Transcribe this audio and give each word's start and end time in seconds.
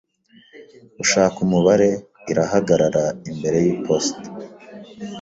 Ushaka 1.03 1.37
Umubare. 1.47 1.89
Irahagarara 2.31 3.05
imbere 3.31 3.57
yiposita. 3.65 4.27